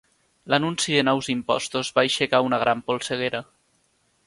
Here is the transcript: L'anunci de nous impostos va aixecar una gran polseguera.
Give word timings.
L'anunci 0.53 0.95
de 0.99 1.03
nous 1.09 1.29
impostos 1.33 1.93
va 1.99 2.05
aixecar 2.09 2.41
una 2.49 2.61
gran 2.65 2.83
polseguera. 2.91 3.45